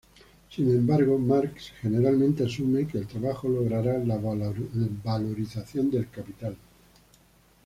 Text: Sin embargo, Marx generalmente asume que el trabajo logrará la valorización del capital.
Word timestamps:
Sin 0.49 0.67
embargo, 0.71 1.19
Marx 1.19 1.73
generalmente 1.79 2.43
asume 2.43 2.87
que 2.87 2.97
el 2.97 3.05
trabajo 3.05 3.47
logrará 3.47 3.99
la 3.99 4.17
valorización 4.17 5.91
del 5.91 6.09
capital. 6.09 6.57